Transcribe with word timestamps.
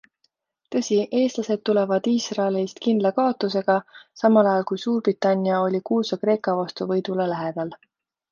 Tõsi, 0.75 0.95
eestlased 1.17 1.59
tulevad 1.69 2.07
Iisraelist 2.11 2.79
kindla 2.85 3.11
kaotusega, 3.19 3.75
samal 4.23 4.49
ajal 4.53 4.65
kui 4.71 4.83
Suurbritannia 4.85 5.59
oli 5.67 5.83
kuulsa 5.91 6.19
Kreeka 6.25 6.59
vastu 6.61 6.89
võidule 6.93 7.29
lähedal. 7.35 7.75